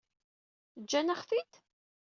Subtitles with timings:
[0.81, 1.51] Ǧǧan-aɣ-t-id?